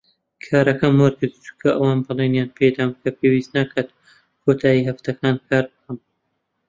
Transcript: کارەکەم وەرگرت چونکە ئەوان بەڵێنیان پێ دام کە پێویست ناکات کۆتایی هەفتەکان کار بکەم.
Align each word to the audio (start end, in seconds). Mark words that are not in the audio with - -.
کارەکەم 0.45 0.93
وەرگرت 1.01 1.33
چونکە 1.45 1.69
ئەوان 1.73 1.99
بەڵێنیان 2.05 2.49
پێ 2.57 2.67
دام 2.75 2.91
کە 3.01 3.09
پێویست 3.19 3.51
ناکات 3.57 3.89
کۆتایی 4.43 4.87
هەفتەکان 4.89 5.35
کار 5.47 5.65
بکەم. 5.71 5.97